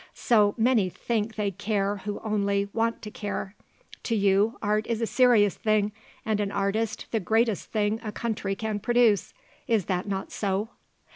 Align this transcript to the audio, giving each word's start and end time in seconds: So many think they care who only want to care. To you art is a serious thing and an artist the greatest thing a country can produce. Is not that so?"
So 0.15 0.55
many 0.57 0.89
think 0.89 1.35
they 1.35 1.51
care 1.51 1.97
who 1.97 2.19
only 2.23 2.69
want 2.73 3.03
to 3.03 3.11
care. 3.11 3.53
To 4.01 4.15
you 4.15 4.57
art 4.59 4.87
is 4.87 4.99
a 4.99 5.05
serious 5.05 5.53
thing 5.55 5.91
and 6.25 6.39
an 6.39 6.51
artist 6.51 7.05
the 7.11 7.19
greatest 7.19 7.71
thing 7.71 7.99
a 8.03 8.11
country 8.11 8.55
can 8.55 8.79
produce. 8.79 9.31
Is 9.67 9.87
not 9.87 10.09
that 10.09 10.31
so?" 10.31 10.69